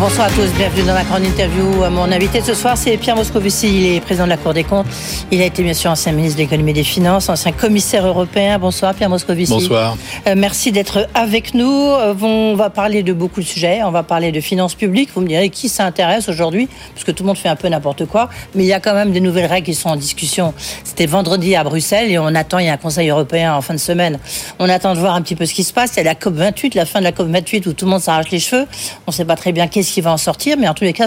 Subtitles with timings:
[0.00, 1.62] Bonsoir à tous, bienvenue dans la grande interview.
[1.90, 3.68] Mon invité ce soir, c'est Pierre Moscovici.
[3.68, 4.86] Il est président de la Cour des comptes.
[5.30, 8.58] Il a été bien sûr ancien ministre de l'économie et des finances, ancien commissaire européen.
[8.58, 9.52] Bonsoir Pierre Moscovici.
[9.52, 9.98] Bonsoir.
[10.26, 11.70] Euh, merci d'être avec nous.
[11.70, 13.82] Euh, on va parler de beaucoup de sujets.
[13.84, 15.10] On va parler de finances publiques.
[15.14, 18.06] Vous me direz qui s'intéresse aujourd'hui, parce que tout le monde fait un peu n'importe
[18.06, 18.30] quoi.
[18.54, 20.54] Mais il y a quand même des nouvelles règles qui sont en discussion.
[20.82, 23.74] C'était vendredi à Bruxelles et on attend, il y a un Conseil européen en fin
[23.74, 24.18] de semaine.
[24.60, 25.92] On attend de voir un petit peu ce qui se passe.
[25.96, 27.90] Il y a la COP 28, la fin de la COP 28 où tout le
[27.90, 28.66] monde s'arrache les cheveux.
[29.06, 30.92] On ne sait pas très bien qu'est-ce qui va en sortir, mais en tous les
[30.92, 31.06] cas,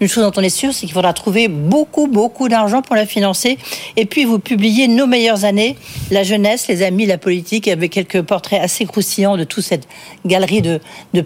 [0.00, 3.06] une chose dont on est sûr, c'est qu'il faudra trouver beaucoup, beaucoup d'argent pour la
[3.06, 3.58] financer.
[3.96, 5.76] Et puis, vous publiez Nos meilleures années,
[6.10, 9.88] la jeunesse, les amis, la politique, avec quelques portraits assez croustillants de toute cette
[10.24, 10.80] galerie de,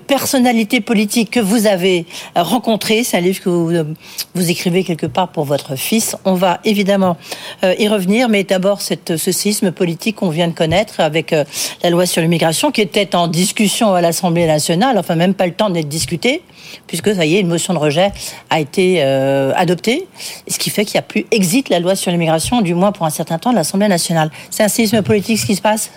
[0.07, 3.05] personnalités politiques que vous avez rencontrées.
[3.05, 3.95] C'est un livre que vous,
[4.35, 6.17] vous, écrivez quelque part pour votre fils.
[6.25, 7.17] On va évidemment
[7.65, 11.45] euh, y revenir, mais d'abord, ce séisme politique qu'on vient de connaître avec euh,
[11.83, 15.53] la loi sur l'immigration qui était en discussion à l'Assemblée nationale, enfin même pas le
[15.53, 16.43] temps d'être discuté
[16.87, 18.13] puisque ça y est, une motion de rejet
[18.51, 20.07] a été euh, adoptée,
[20.49, 23.07] ce qui fait qu'il n'y a plus exit la loi sur l'immigration, du moins pour
[23.07, 24.31] un certain temps, de l'Assemblée nationale.
[24.51, 25.91] C'est un séisme politique ce qui se passe?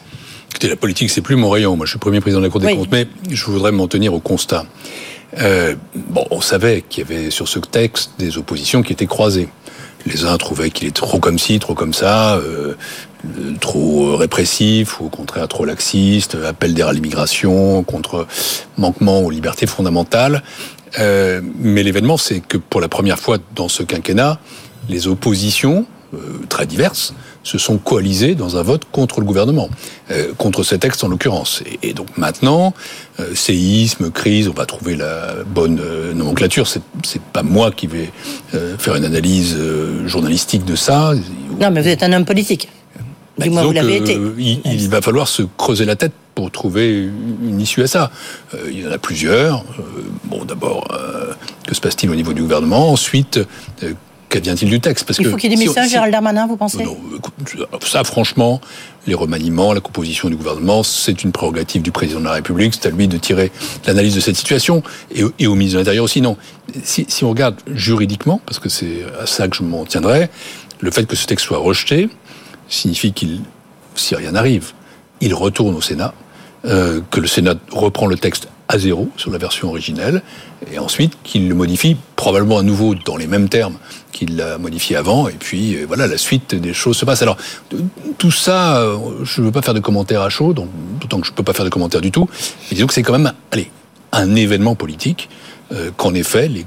[0.49, 1.77] Écoutez, la politique, c'est plus mon rayon.
[1.77, 4.13] Moi, je suis premier président de la Cour des comptes, mais je voudrais m'en tenir
[4.13, 4.65] au constat.
[5.39, 9.47] Euh, bon, on savait qu'il y avait sur ce texte des oppositions qui étaient croisées.
[10.05, 12.75] Les uns trouvaient qu'il est trop comme ci, trop comme ça, euh,
[13.59, 18.27] trop répressif ou au contraire trop laxiste, appel d'air à l'immigration, contre
[18.77, 20.43] manquement aux libertés fondamentales.
[20.99, 24.39] Euh, mais l'événement, c'est que pour la première fois dans ce quinquennat,
[24.89, 26.17] les oppositions, euh,
[26.49, 27.13] très diverses,
[27.43, 29.69] se sont coalisées dans un vote contre le gouvernement,
[30.11, 31.63] euh, contre ce texte en l'occurrence.
[31.65, 32.73] Et, et, donc maintenant,
[33.19, 36.67] euh, séisme, crise, on va trouver la bonne euh, nomenclature.
[36.67, 38.11] C'est, c'est pas moi qui vais
[38.77, 39.57] faire une analyse
[40.05, 41.13] journalistique de ça.
[41.59, 42.69] Non, mais vous êtes un homme politique.
[43.37, 44.19] Du bah, moins, vous l'avez été.
[44.37, 47.09] Il, il, va falloir se creuser la tête pour trouver
[47.43, 48.11] une issue à ça.
[48.53, 49.61] Euh, il y en a plusieurs.
[49.79, 49.83] Euh,
[50.25, 51.33] bon, d'abord, euh,
[51.67, 52.91] que se passe-t-il au niveau du gouvernement?
[52.91, 53.39] Ensuite,
[54.31, 56.57] qu'advient-il du texte Parce Il faut qu'il y ait des messages, si, Gérald Darmanin, vous
[56.57, 56.97] pensez non,
[57.81, 58.61] Ça, franchement,
[59.05, 62.73] les remaniements, la composition du gouvernement, c'est une prérogative du président de la République.
[62.73, 63.51] C'est à lui de tirer
[63.85, 64.81] l'analyse de cette situation.
[65.13, 66.37] Et, et au ministre de l'Intérieur aussi, non.
[66.83, 70.29] Si, si on regarde juridiquement, parce que c'est à ça que je m'en tiendrai,
[70.79, 72.09] le fait que ce texte soit rejeté
[72.69, 73.41] signifie qu'il,
[73.95, 74.71] si rien n'arrive,
[75.19, 76.13] il retourne au Sénat,
[76.65, 80.21] euh, que le Sénat reprend le texte à zéro sur la version originelle,
[80.71, 83.77] et ensuite qu'il le modifie probablement à nouveau dans les mêmes termes
[84.13, 87.21] qu'il l'a modifié avant, et puis euh, voilà, la suite des choses se passe.
[87.21, 87.37] Alors,
[88.17, 91.31] tout ça, euh, je ne veux pas faire de commentaires à chaud, d'autant que je
[91.31, 92.29] ne peux pas faire de commentaires du tout,
[92.69, 93.69] mais disons que c'est quand même, allez,
[94.13, 95.29] un événement politique,
[95.73, 96.65] euh, qu'en effet, les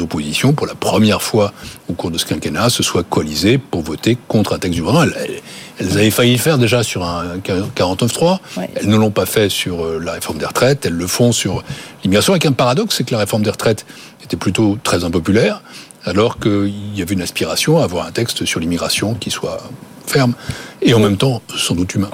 [0.00, 1.52] oppositions, pour la première fois
[1.88, 5.12] au cours de ce quinquennat, se soient coalisées pour voter contre un texte du gouvernement.
[5.14, 5.40] Elles,
[5.80, 8.38] elles avaient failli le faire déjà sur un 49.3.
[8.56, 8.70] Ouais.
[8.76, 10.84] Elles ne l'ont pas fait sur euh, la réforme des retraites.
[10.84, 11.64] Elles le font sur
[12.04, 12.34] l'immigration.
[12.34, 13.86] Avec un paradoxe, c'est que la réforme des retraites
[14.22, 15.62] était plutôt très impopulaire,
[16.04, 19.58] alors qu'il y avait une aspiration à avoir un texte sur l'immigration qui soit
[20.06, 20.34] ferme
[20.82, 22.10] et en même temps sans doute humain.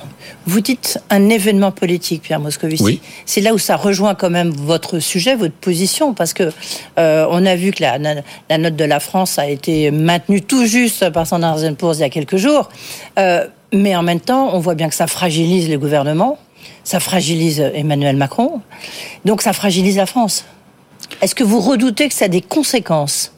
[0.49, 2.83] Vous dites un événement politique, Pierre Moscovici.
[2.83, 3.01] Oui.
[3.25, 6.53] C'est là où ça rejoint quand même votre sujet, votre position, parce que
[6.99, 10.65] euh, on a vu que la, la, note de la France a été maintenue tout
[10.65, 12.69] juste par Standard Poor's il y a quelques jours,
[13.19, 16.39] euh, mais en même temps, on voit bien que ça fragilise le gouvernement,
[16.85, 18.61] ça fragilise Emmanuel Macron,
[19.25, 20.45] donc ça fragilise la France.
[21.23, 23.33] Est-ce que vous redoutez que ça a des conséquences?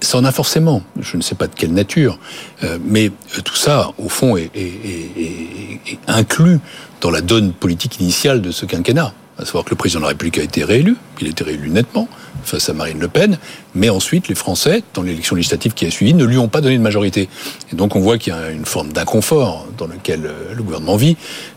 [0.00, 2.18] Ça en a forcément, je ne sais pas de quelle nature,
[2.62, 6.58] euh, mais euh, tout ça, au fond, est, est, est, est, inclus
[7.00, 9.12] dans la donne politique initiale de ce quinquennat.
[9.36, 11.68] À savoir que le président de la République a été réélu, il a été réélu
[11.68, 12.08] nettement
[12.44, 13.38] face à Marine Le Pen,
[13.74, 16.76] mais ensuite les Français, dans l'élection législative qui a suivi, ne lui ont pas donné
[16.76, 17.28] de majorité.
[17.72, 21.16] Et donc on voit qu'il y a une forme d'inconfort dans lequel le gouvernement vit,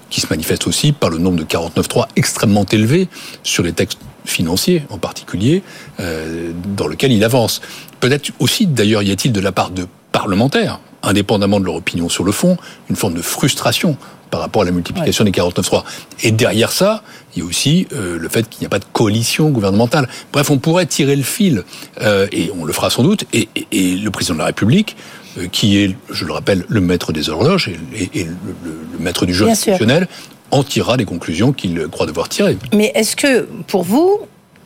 [0.09, 3.09] qui se manifeste aussi par le nombre de 49.3 extrêmement élevé
[3.43, 5.63] sur les textes financiers en particulier,
[5.99, 7.61] euh, dans lequel il avance.
[7.99, 12.23] Peut-être aussi, d'ailleurs, y a-t-il de la part de parlementaires, indépendamment de leur opinion sur
[12.23, 12.57] le fond,
[12.89, 13.97] une forme de frustration
[14.29, 15.31] par rapport à la multiplication ouais.
[15.31, 15.83] des 49.3.
[16.23, 17.03] Et derrière ça,
[17.35, 20.07] il y a aussi euh, le fait qu'il n'y a pas de coalition gouvernementale.
[20.33, 21.63] Bref, on pourrait tirer le fil,
[22.01, 24.95] euh, et on le fera sans doute, et, et, et le président de la République,
[25.37, 28.99] euh, qui est, je le rappelle, le maître des horloges et, et le, le, le,
[28.99, 30.07] maître du jeu institutionnel,
[30.51, 32.57] en tirera les conclusions qu'il croit devoir tirer.
[32.73, 34.21] Mais est-ce que, pour vous,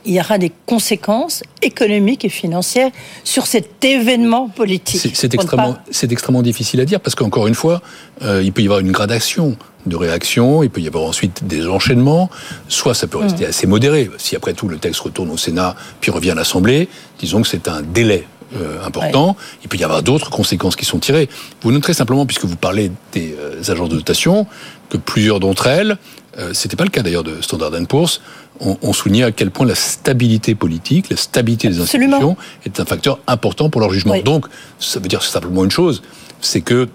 [0.05, 2.91] il y aura des conséquences économiques et financières
[3.23, 5.11] sur cet événement politique.
[5.13, 5.77] C'est extrêmement,
[6.09, 7.81] extrêmement difficile à dire parce qu'encore une fois,
[8.21, 11.67] euh, il peut y avoir une gradation de réaction, il peut y avoir ensuite des
[11.67, 12.29] enchaînements,
[12.67, 13.49] soit ça peut rester mmh.
[13.49, 14.09] assez modéré.
[14.17, 16.89] Si après tout le texte retourne au Sénat puis revient à l'Assemblée,
[17.19, 18.25] disons que c'est un délai
[18.57, 19.37] euh, important.
[19.63, 21.29] Il peut y avoir d'autres conséquences qui sont tirées.
[21.61, 24.45] Vous noterez simplement, puisque vous parlez des euh, agences de notation,
[24.89, 25.97] que plusieurs d'entre elles,
[26.37, 28.21] euh, c'était pas le cas d'ailleurs de Standard Poor's,
[28.59, 32.35] ont, ont, souligné à quel point la stabilité politique, la stabilité des institutions
[32.65, 34.17] est un facteur important pour leur jugement.
[34.19, 34.47] Donc,
[34.79, 36.01] ça veut dire simplement une chose,
[36.41, 36.89] c'est que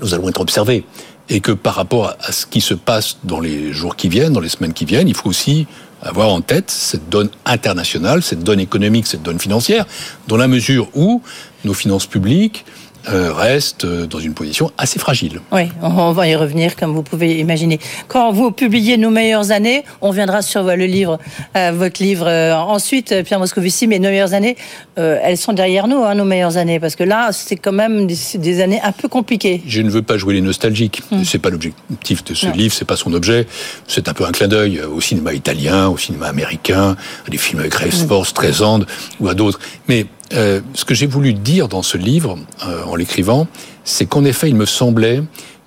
[0.00, 0.84] nous allons être observés
[1.32, 4.40] et que par rapport à ce qui se passe dans les jours qui viennent, dans
[4.40, 5.66] les semaines qui viennent, il faut aussi
[6.02, 9.86] avoir en tête cette donne internationale, cette donne économique, cette donne financière,
[10.28, 11.22] dans la mesure où
[11.64, 12.66] nos finances publiques,
[13.08, 15.40] euh, reste euh, dans une position assez fragile.
[15.50, 17.80] Oui, on va y revenir, comme vous pouvez imaginer.
[18.06, 21.18] Quand vous publiez Nos meilleures années, on viendra sur le livre,
[21.56, 24.56] euh, votre livre ensuite, Pierre Moscovici, mais Nos meilleures années,
[24.96, 28.60] elles sont derrière nous, hein, nos meilleures années, parce que là, c'est quand même des,
[28.60, 29.62] années un peu compliquées.
[29.66, 31.02] Je ne veux pas jouer les nostalgiques.
[31.10, 31.24] Ce hmm.
[31.24, 33.46] C'est pas l'objectif de ce livre, livre, c'est pas son objet.
[33.88, 36.96] C'est un peu un clin d'œil au cinéma italien, au cinéma américain,
[37.26, 38.84] à des films avec Rafe Force, Streisand
[39.20, 39.58] ou à d'autres.
[39.88, 43.46] Mais euh, ce que j'ai voulu dire dans ce livre, euh, en l'écrivant,
[43.84, 45.22] c'est qu'en effet, il me semblait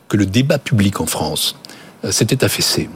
[0.07, 1.55] que le débat public en France
[2.03, 2.89] euh, s'était affaissé,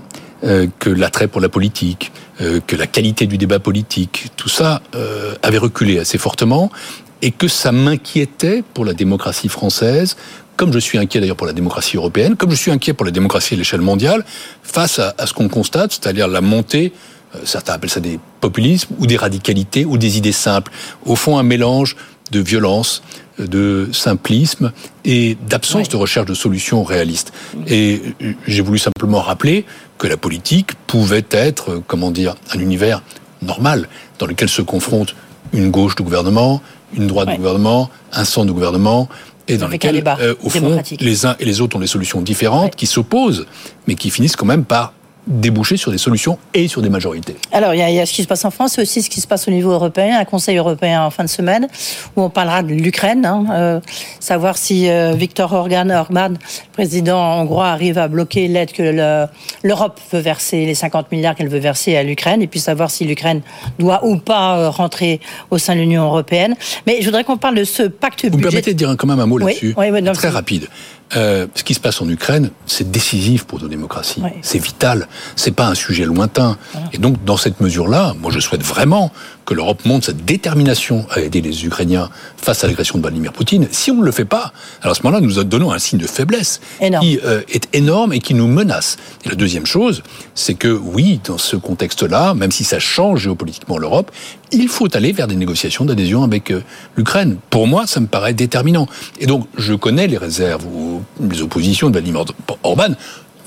[0.79, 4.81] que l'attrait pour la politique, que la qualité du débat politique, tout ça
[5.43, 6.71] avait reculé assez fortement,
[7.21, 10.15] et que ça m'inquiétait pour la démocratie française,
[10.55, 13.11] comme je suis inquiet d'ailleurs pour la démocratie européenne, comme je suis inquiet pour la
[13.11, 14.25] démocratie à l'échelle mondiale,
[14.63, 16.93] face à, ce qu'on constate, c'est-à-dire la montée
[17.43, 20.71] certains appellent ça des populismes ou des radicalités ou des idées simples.
[21.05, 21.95] Au fond, un mélange
[22.31, 23.01] de violence,
[23.39, 24.71] de simplisme
[25.05, 27.31] et d'absence de recherche de solutions réalistes.
[27.67, 29.65] Et euh, j'ai voulu simplement rappeler
[29.97, 33.01] que la politique pouvait être, euh, comment dire, un univers
[33.41, 33.87] normal
[34.19, 35.15] dans lequel se confrontent
[35.53, 36.61] une gauche de gouvernement,
[36.95, 39.07] une droite de gouvernement, un centre de gouvernement,
[39.47, 40.03] et dans lequel,
[40.43, 43.47] au fond, les uns et les autres ont des solutions différentes qui s'opposent,
[43.87, 44.93] mais qui finissent quand même par
[45.29, 47.35] déboucher sur des solutions et sur des majorités.
[47.51, 49.27] Alors, il y, a, ce qui se passe en France, et aussi ce qui se
[49.27, 51.67] passe au niveau européen, un Conseil européen en fin de semaine,
[52.15, 53.79] où on parlera de l'Ukraine, hein, euh,
[54.19, 56.33] savoir si euh, Viktor Orban, Orban,
[56.73, 59.27] président hongrois, arrive à bloquer l'aide que
[59.63, 63.05] l'Europe veut verser, les 50 milliards qu'elle veut verser à l'Ukraine, et puis savoir si
[63.05, 63.41] l'Ukraine
[63.77, 65.21] doit ou pas euh, rentrer
[65.51, 66.55] au sein de l'Union européenne.
[66.87, 69.19] Mais je voudrais qu'on parle de ce pacte Vous me permettez de dire quand même
[69.19, 70.67] un mot là-dessus oui, oui, Très rapide.
[71.15, 74.21] Euh, ce qui se passe en Ukraine, c'est décisif pour nos démocraties.
[74.41, 75.07] C'est vital.
[75.35, 76.57] C'est pas un sujet lointain.
[76.93, 79.11] Et donc, dans cette mesure-là, moi, je souhaite vraiment
[79.49, 83.67] que l'Europe montre sa détermination à aider les Ukrainiens face à l'agression de Vladimir Poutine.
[83.71, 84.53] Si on ne le fait pas,
[84.83, 86.61] alors à ce moment-là, nous donnons un signe de faiblesse
[87.01, 88.97] qui euh, est énorme et qui nous menace.
[89.25, 90.03] Et la deuxième chose,
[90.35, 94.11] c'est que oui, dans ce contexte-là, même si ça change géopolitiquement l'Europe,
[94.51, 96.61] il faut aller vers des négociations d'adhésion avec euh,
[96.95, 97.37] l'Ukraine.
[97.49, 98.87] Pour moi, ça me paraît déterminant.
[99.19, 102.23] Et donc, je connais les réserves ou les oppositions de Vladimir
[102.61, 102.93] Orban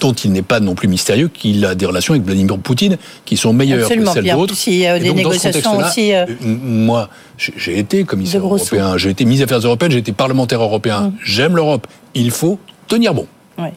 [0.02, 3.36] dont il n'est pas non plus mystérieux qu'il a des relations avec Vladimir Poutine qui
[3.36, 4.54] sont meilleures que celles d'autres.
[4.66, 6.12] Il y a des négociations aussi.
[6.12, 7.08] Euh, moi,
[7.38, 11.02] j'ai été commissaire européen, j'ai été ministre des Affaires européennes, j'ai été parlementaire européen.
[11.02, 11.12] Mmh.
[11.24, 11.86] J'aime l'Europe.
[12.14, 12.58] Il faut
[12.88, 13.26] tenir bon.
[13.58, 13.68] Oui.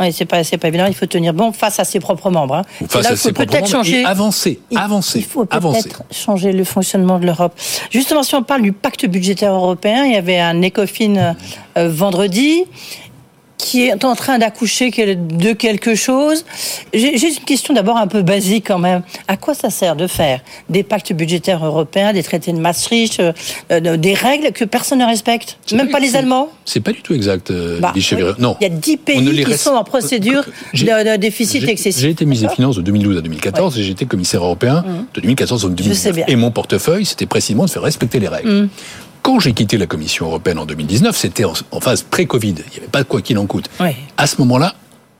[0.00, 0.86] Oui, c'est pas, pas évident.
[0.86, 2.54] Il faut tenir bon face à ses propres membres.
[2.54, 2.62] Hein.
[2.88, 5.18] Face à ses propres membres changer, avancer, avancer.
[5.18, 7.52] Il faut peut-être changer le fonctionnement de l'Europe.
[7.90, 11.34] Justement, si on parle du pacte budgétaire européen, il y avait un ECOFIN
[11.76, 12.64] euh, vendredi
[13.68, 16.46] qui est en train d'accoucher de quelque chose.
[16.94, 19.02] J'ai une question d'abord un peu basique quand même.
[19.28, 23.32] À quoi ça sert de faire des pactes budgétaires européens, des traités de Maastricht, euh,
[23.70, 27.12] euh, des règles que personne ne respecte Même pas, les Allemands C'est pas du tout
[27.12, 27.92] exact, euh, bah,
[28.38, 28.56] Non.
[28.62, 32.00] Il y a 10 pays qui sont en procédure de, déficit excessif.
[32.00, 35.06] J'ai été ministre des Finances de 2012 à 2014 et j'ai été commissaire européen mmh.
[35.14, 36.20] de 2014 à 2019.
[36.26, 38.50] Et mon portefeuille, c'était précisément de faire respecter les règles.
[38.50, 38.68] Mmh.
[39.22, 42.54] Quand j'ai quitté la Commission européenne en 2019, c'était en, phase pré-Covid.
[42.58, 43.68] Il n'y avait pas de quoi qu'il en coûte.
[44.16, 44.74] À ce moment-là,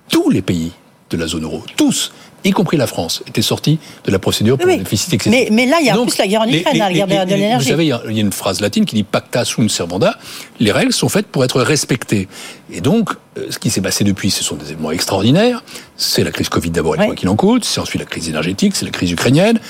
[0.08, 0.72] tous les pays
[1.10, 2.12] de la zone euro, tous,
[2.44, 5.48] y compris la France, étaient sortis de la procédure pour le déficit excessif.
[5.50, 7.64] Mais, là, il y a en plus la guerre en Ukraine, la guerre de, l'énergie.
[7.64, 10.16] Vous savez, il y, a, une phrase latine qui dit pacta sunt servanda.
[10.60, 12.28] Les règles sont faites pour être respectées.
[12.70, 15.62] Et donc, euh, ce qui s'est passé depuis, ce sont des événements extraordinaires.
[15.96, 17.64] C'est la crise Covid d'abord et quoi qu'il en coûte.
[17.64, 19.60] C'est ensuite la crise énergétique, c'est la crise ukrainienne.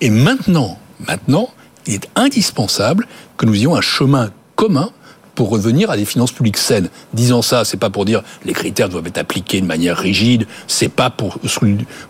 [0.00, 1.50] Et maintenant, maintenant,
[1.88, 4.90] il est indispensable que nous ayons un chemin commun
[5.34, 6.88] pour revenir à des finances publiques saines.
[7.14, 10.88] Disant ça, c'est pas pour dire les critères doivent être appliqués de manière rigide, c'est
[10.88, 11.38] pas pour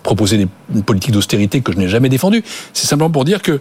[0.02, 2.42] proposer une politique d'austérité que je n'ai jamais défendue.
[2.72, 3.60] C'est simplement pour dire que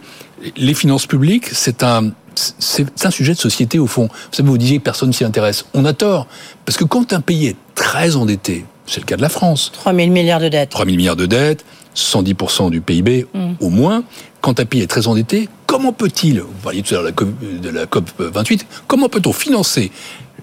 [0.56, 2.12] les finances publiques, c'est un
[2.60, 4.10] c'est un sujet de société au fond.
[4.12, 5.66] Vous savez, vous disiez que personne s'y intéresse.
[5.74, 6.28] On a tort.
[6.66, 9.72] Parce que quand un pays est très endetté, c'est le cas de la France.
[9.74, 10.70] 3 000 milliards de dettes.
[10.70, 13.54] 3 000 milliards de dettes, 110% du PIB mm.
[13.60, 14.04] au moins.
[14.42, 17.86] Quand un pays est très endetté, comment peut-il, vous parliez tout à l'heure de la
[17.86, 19.92] COP 28, comment peut-on financer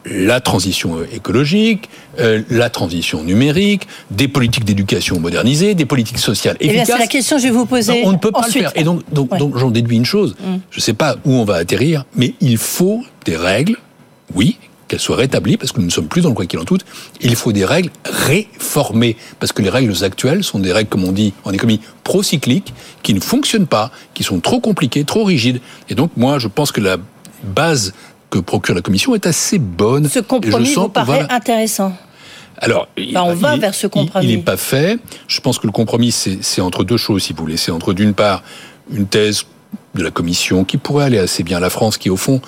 [0.07, 1.89] la transition écologique,
[2.21, 6.89] euh, la transition numérique, des politiques d'éducation modernisées, des politiques sociales eh efficaces.
[6.89, 8.03] c'est la question que je vais vous poser.
[8.05, 8.73] on ne peut pas le faire.
[8.75, 10.37] Et donc, donc, j'en déduis une chose.
[10.41, 10.57] Mm.
[10.71, 13.77] Je ne sais pas où on va atterrir, mais il faut des règles,
[14.35, 14.59] oui,
[14.95, 16.85] qu'elles soient rétablies, parce que nous ne sommes plus dans le quoi qu'il en toute.
[17.21, 21.11] Il faut des règles réformées, parce que les règles actuelles sont des règles, comme on
[21.11, 22.73] dit en économie, procycliques,
[23.03, 25.61] qui ne fonctionnent pas, qui sont trop compliquées, trop rigides.
[25.89, 26.99] Et donc, moi, je pense que la
[27.43, 27.93] base
[28.31, 30.09] que procure la Commission est assez bonne.
[30.09, 31.93] Ce compromis vous paraît intéressant
[32.59, 32.87] alors,
[33.17, 34.27] on va vers ce compromis.
[34.27, 35.01] Il n'est pas fait.
[35.27, 37.57] Je pense que le compromis, c'est entre deux choses, si vous voulez.
[37.57, 38.45] C'est entre, d'une part,
[38.93, 39.43] une thèse
[39.95, 41.61] de la Commission qui pourrait aller assez bien.
[41.61, 42.41] La France, qui au fond,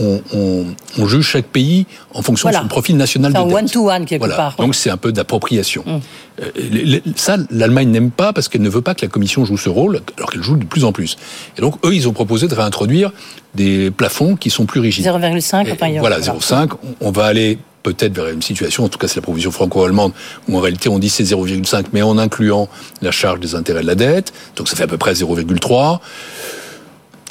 [0.00, 3.52] on, juge chaque pays en fonction de son profil national de dette.
[3.52, 4.56] one to one quelque part.
[4.56, 5.84] Donc c'est un peu d'appropriation.
[5.86, 6.00] Mm.
[6.42, 9.68] Euh, ça, l'Allemagne n'aime pas parce qu'elle ne veut pas que la Commission joue ce
[9.68, 11.16] rôle, alors qu'elle joue de plus en plus.
[11.58, 13.12] Et donc eux, ils ont proposé de réintroduire
[13.54, 15.04] des plafonds qui sont plus rigides.
[15.04, 15.72] 0,5.
[15.72, 16.70] Enfin, voilà, 0,5.
[17.00, 20.12] On va aller peut-être vers une situation, en tout cas c'est la proposition franco-allemande,
[20.48, 22.68] où en réalité on dit c'est 0,5, mais en incluant
[23.02, 26.00] la charge des intérêts de la dette, donc ça fait à peu près 0,3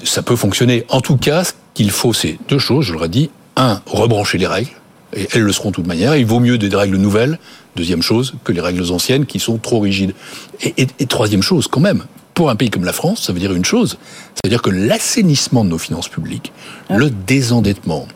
[0.04, 0.86] ça peut fonctionner.
[0.90, 3.30] En tout cas, ce qu'il faut, c'est deux choses, je l'aurais dit.
[3.56, 4.72] Un, rebrancher les règles,
[5.16, 6.16] et elles le seront de toute manière.
[6.16, 7.40] Il vaut mieux des règles nouvelles,
[7.76, 10.14] deuxième chose, que les règles anciennes qui sont trop rigides.
[10.62, 12.04] Et troisième chose, quand même,
[12.40, 13.98] pour un pays comme la France, ça veut dire une chose,
[14.42, 16.54] c'est-à-dire que l'assainissement de nos finances publiques,
[16.88, 16.96] ah.
[16.96, 18.08] le désendettement,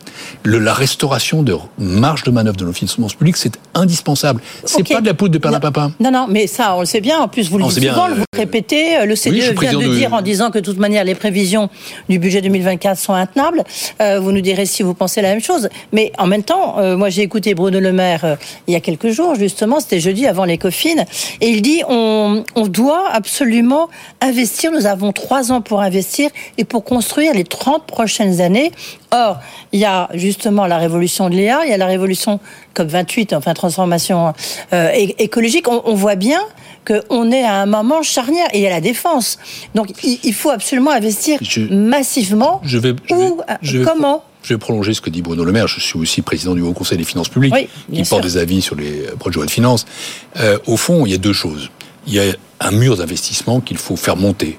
[0.44, 4.40] le, la restauration de marge de manœuvre de nos finances publiques, c'est indispensable.
[4.64, 5.92] C'est pas de la poudre de perlimpinpin.
[6.00, 7.18] Non, non, mais ça, on le sait bien.
[7.18, 8.96] En plus, vous le dites souvent, vous le euh, répétez.
[8.96, 11.68] Euh, le CDE vient de, dire en disant que de toute manière, les prévisions
[12.08, 13.62] du budget 2024 sont intenables.
[14.00, 15.68] Euh, vous nous direz si vous pensez la même chose.
[15.92, 19.34] Mais en même temps, moi, j'ai écouté Bruno Le Maire il y a quelques jours,
[19.34, 21.04] justement, c'était jeudi avant les coffines,
[21.42, 23.90] et il dit on, on doit absolument
[24.20, 24.70] investir.
[24.72, 28.72] Nous avons trois ans pour investir et pour construire les 30 prochaines années.
[29.12, 29.38] Or,
[29.72, 32.40] il y a justement la révolution de l'EA, il y a la révolution
[32.74, 34.32] COP28, enfin transformation
[34.72, 35.68] euh, écologique.
[35.68, 36.40] On, voit bien
[36.86, 39.38] qu'on est à un moment charnière et il y a la défense.
[39.74, 41.38] Donc, il, faut absolument investir
[41.70, 42.60] massivement.
[42.64, 42.94] Je vais,
[43.84, 45.68] comment je vais prolonger ce que dit Bruno Le Maire.
[45.68, 47.54] Je suis aussi président du Haut Conseil des finances publiques,
[47.90, 49.86] qui porte des avis sur les projets de finances.
[50.36, 51.70] Euh, au fond, il y a deux choses
[52.06, 52.24] il y a
[52.60, 54.58] un mur d'investissement qu'il faut faire monter.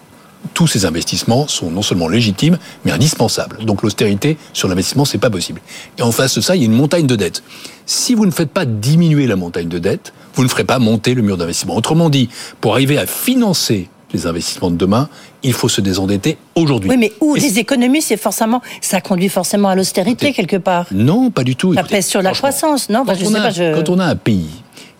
[0.53, 3.65] Tous ces investissements sont non seulement légitimes, mais indispensables.
[3.65, 5.61] Donc l'austérité sur l'investissement, c'est pas possible.
[5.97, 7.43] Et en face de ça, il y a une montagne de dettes.
[7.87, 11.13] Si vous ne faites pas diminuer la montagne de dettes, vous ne ferez pas monter
[11.13, 11.75] le mur d'investissement.
[11.75, 12.29] Autrement dit,
[12.61, 15.09] pour arriver à financer les investissements de demain,
[15.43, 16.89] il faut se désendetter aujourd'hui.
[16.89, 20.87] Oui, mais où les économies, c'est forcément, ça conduit forcément à l'austérité quelque part.
[20.91, 21.73] Non, pas du tout.
[21.73, 24.49] Ça pèse sur la croissance, non quand, on a un pays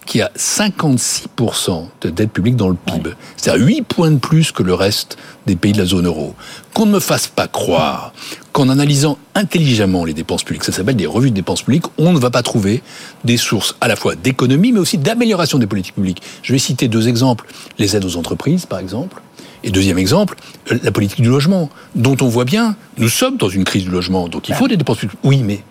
[0.06, 3.12] qui a 56% de dette publique dans le PIB.
[3.38, 6.36] C'est-à-dire 8 points de plus que le reste des pays de la zone euro.
[6.74, 8.14] Qu'on ne me fasse pas croire
[8.52, 12.20] qu'en analysant intelligemment les dépenses publiques, ça s'appelle des revues de dépenses publiques, on ne
[12.20, 12.84] va pas trouver
[13.24, 16.22] des sources à la fois d'économie, mais aussi d'amélioration des politiques publiques.
[16.42, 17.46] Je vais citer deux exemples.
[17.80, 19.22] Les aides aux entreprises, par exemple.
[19.64, 20.36] Et deuxième exemple,
[20.70, 24.28] la politique du logement, dont on voit bien, nous sommes dans une crise du logement,
[24.28, 25.20] donc il faut des dépenses publiques.
[25.24, 25.64] Oui, mais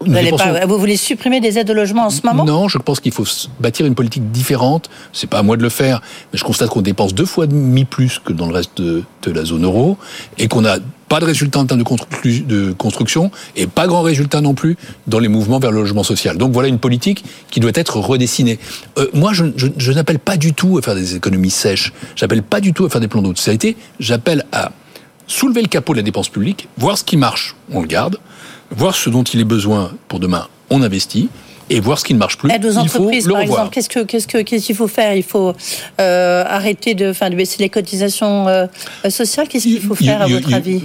[0.00, 2.44] vous, voulez supprimer des aides au logement en ce moment?
[2.44, 3.24] Non, je pense qu'il faut
[3.60, 4.90] bâtir une politique différente.
[5.12, 7.84] C'est pas à moi de le faire, mais je constate qu'on dépense deux fois demi
[7.84, 9.96] plus que dans le reste de, la zone euro
[10.36, 10.76] et qu'on n'a
[11.08, 15.28] pas de résultats en termes de, construction et pas grand résultat non plus dans les
[15.28, 16.36] mouvements vers le logement social.
[16.36, 18.58] Donc voilà une politique qui doit être redessinée.
[18.98, 21.92] Euh, moi, je, je n'appelle pas du tout à faire des économies sèches.
[22.16, 23.76] J'appelle pas du tout à faire des plans d'austérité.
[23.98, 24.72] J'appelle à
[25.26, 28.18] soulever le capot de la dépense publique, voir ce qui marche, on le garde
[28.70, 31.28] voir ce dont il est besoin pour demain, on investit
[31.70, 32.50] et voir ce qui ne marche plus.
[32.50, 33.70] Aide aux entreprises, par exemple.
[33.70, 35.14] Qu'est-ce qu'il qu'est-ce que, qu'est-ce qu'il faut faire?
[35.14, 35.54] Il faut
[36.00, 38.66] euh, arrêter de, enfin, de baisser les cotisations euh,
[39.08, 39.48] sociales.
[39.48, 40.82] Qu'est-ce qu'il faut faire, à votre avis?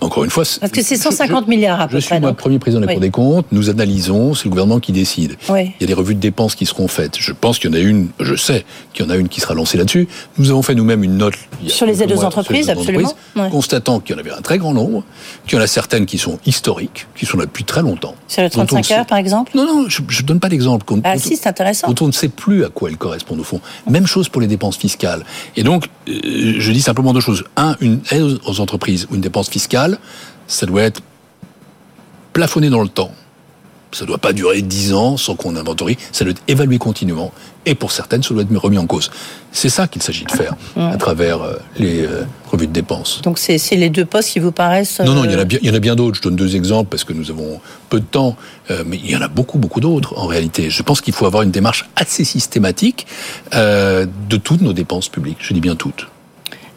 [0.00, 0.44] Encore une fois.
[0.60, 2.00] Parce que c'est 150 milliards à peu près.
[2.00, 3.46] Je suis moi premier président de la Cour des comptes.
[3.52, 5.36] Nous analysons, c'est le gouvernement qui décide.
[5.48, 7.16] Il y a des revues de dépenses qui seront faites.
[7.18, 9.40] Je pense qu'il y en a une, je sais qu'il y en a une qui
[9.40, 10.08] sera lancée là-dessus.
[10.38, 11.34] Nous avons fait nous-mêmes une note.
[11.66, 13.14] Sur les aides aux entreprises, absolument.
[13.50, 15.04] Constatant qu'il y en avait un très grand nombre,
[15.46, 18.14] qu'il y en a certaines qui sont historiques, qui sont là depuis très longtemps.
[18.28, 19.52] Sur les 35 heures, par exemple?
[19.54, 20.84] Non, non, je ne donne pas d'exemple.
[21.04, 21.92] Ah si, c'est intéressant.
[22.00, 23.60] on ne sait plus à quoi elles correspondent au fond.
[23.88, 25.24] Même chose pour les dépenses fiscales.
[25.56, 27.44] Et donc, euh, je dis simplement deux choses.
[27.56, 29.98] Un, une aide aux entreprises ou une dépense fiscale,
[30.46, 31.00] ça doit être
[32.32, 33.12] plafonné dans le temps.
[33.96, 35.96] Ça ne doit pas durer dix ans sans qu'on inventorie.
[36.12, 37.32] Ça doit être évalué continuellement.
[37.64, 39.10] Et pour certaines, ça doit être remis en cause.
[39.52, 43.22] C'est ça qu'il s'agit de faire à travers euh, les euh, revues de dépenses.
[43.22, 45.00] Donc c'est les deux postes qui vous paraissent...
[45.00, 46.18] Non, non, il y en a bien, il y en a bien d'autres.
[46.18, 48.36] Je donne deux exemples parce que nous avons peu de temps.
[48.70, 50.68] Euh, mais il y en a beaucoup, beaucoup d'autres en réalité.
[50.68, 53.06] Je pense qu'il faut avoir une démarche assez systématique
[53.54, 55.38] de toutes nos dépenses publiques.
[55.40, 56.06] Je dis bien toutes.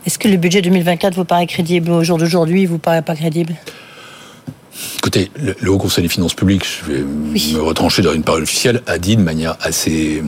[0.06, 3.56] Est-ce que le budget 2024 vous paraît crédible au jour d'aujourd'hui vous paraît pas crédible?
[4.98, 8.82] Écoutez, le, Haut Conseil des finances publiques, je vais me retrancher dans une parole officielle,
[8.88, 10.24] a dit de manière assez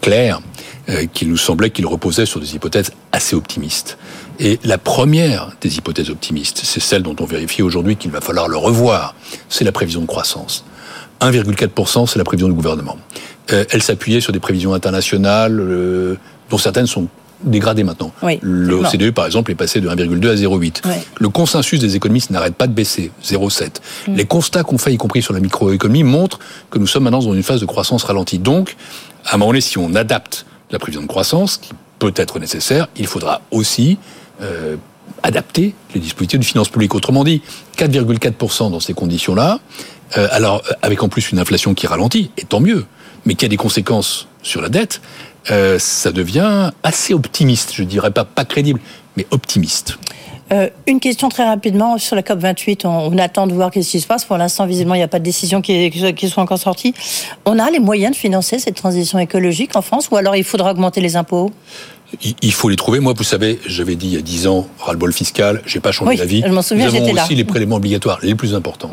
[0.00, 0.40] claire
[0.88, 3.98] euh, qu'il nous semblait qu'il reposait sur des hypothèses assez optimistes.
[4.40, 8.48] Et la première des hypothèses optimistes, c'est celle dont on vérifie aujourd'hui qu'il va falloir
[8.48, 9.14] le revoir,
[9.48, 10.64] c'est la prévision de croissance.
[11.20, 12.98] 1,4%, c'est la prévision du gouvernement.
[13.52, 16.16] Euh, elle s'appuyait sur des prévisions internationales, euh,
[16.50, 17.08] dont certaines sont
[17.44, 18.12] dégradées maintenant.
[18.40, 20.82] le OCDE, par exemple, est passé de 1,2 à 0,8.
[21.18, 23.70] Le consensus des économistes n'arrête pas de baisser, 0,7.
[24.08, 24.14] Mm.
[24.14, 26.38] Les constats qu'on fait, y compris sur la microéconomie, montrent
[26.70, 28.38] que nous sommes maintenant dans une phase de croissance ralentie.
[28.38, 28.76] Donc,
[29.24, 32.88] à un moment donné, si on adapte la prévision de croissance, qui peut être nécessaire,
[32.96, 33.98] il faudra aussi
[34.40, 34.76] euh,
[35.22, 36.94] adapter les dispositifs de finances publiques.
[36.94, 37.42] Autrement dit,
[37.76, 39.60] 4,4% dans ces conditions-là,
[40.16, 42.86] euh, alors avec en plus une inflation qui ralentit, et tant mieux,
[43.24, 45.00] mais qui a des conséquences sur la dette,
[45.50, 47.72] euh, ça devient assez optimiste.
[47.74, 48.80] Je dirais pas pas crédible,
[49.16, 49.98] mais optimiste.
[50.52, 52.84] Euh, une question très rapidement sur la COP 28.
[52.84, 54.24] On, attend de voir ce qui se passe.
[54.24, 56.94] Pour l'instant, visiblement, il n'y a pas de décision qui, qui, soit encore sortie.
[57.46, 60.72] On a les moyens de financer cette transition écologique en France, ou alors il faudra
[60.72, 61.50] augmenter les impôts?
[62.42, 63.00] Il faut les trouver.
[63.00, 66.10] Moi, vous savez, j'avais dit il y a 10 ans, ras-le-bol fiscal, j'ai pas changé
[66.10, 66.42] oui, d'avis.
[66.46, 68.90] Je m'en souviens, Nous avons aussi les prélèvements obligatoires les plus importants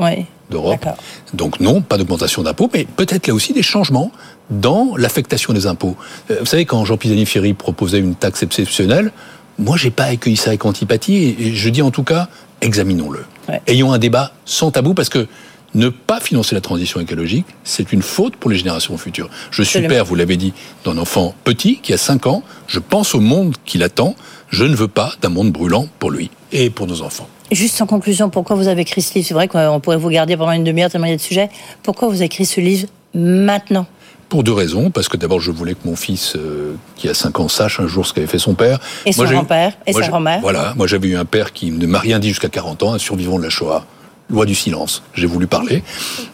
[0.50, 0.86] d'Europe.
[1.34, 4.12] Donc non, pas d'augmentation d'impôts, mais peut-être là aussi des changements
[4.50, 5.96] dans l'affectation des impôts.
[6.32, 9.12] Euh, vous savez, quand Jean Pisani-Ferry proposait une taxe exceptionnelle,
[9.60, 12.30] moi, j'ai pas accueilli ça avec antipathie, et je dis en tout cas,
[12.62, 13.26] examinons-le.
[13.68, 15.28] Ayons un débat sans tabou, parce que
[15.76, 19.30] ne pas financer la transition écologique, c'est une faute pour les générations futures.
[19.52, 20.54] Je suis père, vous l'avez dit,
[20.86, 22.44] d'un enfant petit qui a 5 ans.
[22.68, 24.16] Je pense au monde qui l'attend.
[24.50, 27.28] Je ne veux pas d'un monde brûlant pour lui et pour nos enfants.
[27.52, 29.28] Juste en conclusion, pourquoi vous avez écrit ce livre?
[29.28, 31.50] C'est vrai qu'on pourrait vous garder pendant une demi-heure tellement il y a de sujets.
[31.84, 33.88] Pourquoi vous avez écrit ce livre maintenant?
[34.28, 34.92] Pour deux raisons.
[34.92, 37.88] Parce que d'abord, je voulais que mon fils, euh, qui a 5 ans, sache un
[37.88, 38.80] jour ce qu'avait fait son père.
[39.06, 40.42] Et son grand-père, et sa grand-mère.
[40.42, 43.00] Voilà, moi j'avais eu un père qui ne m'a rien dit jusqu'à 40 ans, un
[43.00, 43.86] survivant de la Shoah
[44.30, 45.04] loi du silence.
[45.14, 45.84] J'ai voulu parler.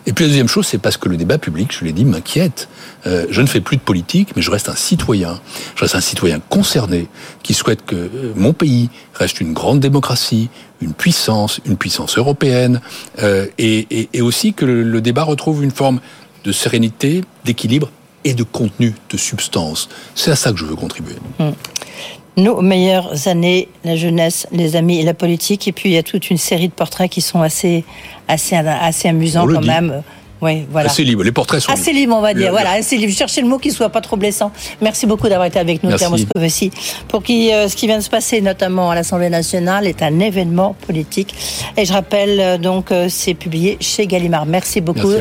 [0.06, 2.68] Et puis la deuxième chose, c'est parce que le débat public, je l'ai dit, m'inquiète.
[3.08, 5.40] Euh, je ne fais plus de politique, mais je reste un citoyen.
[5.76, 7.08] Je reste un citoyen concerné
[7.44, 10.50] qui souhaite que euh, mon pays reste une grande démocratie,
[10.82, 12.82] une puissance, une puissance européenne,
[13.22, 16.00] euh, et, et, aussi que le, débat retrouve une forme
[16.44, 17.92] de sérénité, d'équilibre
[18.24, 19.88] et de contenu, de substance.
[20.16, 21.16] C'est à ça que je veux contribuer.
[21.40, 21.54] Hum
[22.38, 25.68] nos meilleures années, la jeunesse, les amis et la politique.
[25.68, 27.84] Et puis il y a toute une série de portraits qui sont assez,
[28.28, 30.04] assez, assez amusants quand même.
[30.42, 30.90] Oui, voilà.
[30.90, 31.24] Assez libre.
[31.24, 32.52] Les portraits sont assez libres, on va dire.
[32.52, 33.14] Voilà, assez libre.
[33.14, 34.52] Cherchez le mot qui soit pas trop blessant.
[34.82, 36.72] Merci beaucoup d'avoir été avec nous, Pierre Moscovici.
[37.08, 40.20] Pour qui euh, ce qui vient de se passer, notamment à l'Assemblée nationale, est un
[40.20, 41.34] événement politique.
[41.78, 44.46] Et je rappelle euh, donc, euh, c'est publié chez Gallimard.
[44.46, 45.14] Merci beaucoup.